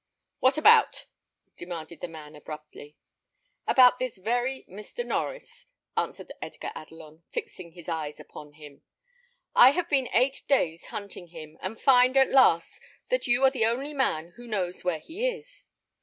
"What 0.39 0.57
about?" 0.57 1.05
demanded 1.59 2.01
the 2.01 2.07
man, 2.07 2.35
abruptly. 2.35 2.95
"About 3.67 3.99
this 3.99 4.17
very 4.17 4.65
Mr. 4.67 5.05
Norries," 5.05 5.67
answered 5.95 6.31
Edgar 6.41 6.71
Adelon, 6.75 7.21
fixing 7.29 7.73
his 7.73 7.87
eyes 7.87 8.19
upon 8.19 8.53
him. 8.53 8.81
"I 9.55 9.69
have 9.73 9.89
been 9.91 10.09
eight 10.11 10.41
days 10.47 10.87
hunting 10.87 11.27
him, 11.27 11.59
and 11.61 11.79
find, 11.79 12.17
at 12.17 12.31
last, 12.31 12.81
that 13.09 13.27
you 13.27 13.43
are 13.43 13.51
the 13.51 13.67
only 13.67 13.93
man 13.93 14.31
who 14.37 14.47
knows 14.47 14.83
where 14.83 14.97
he 14.97 15.27
is." 15.27 15.65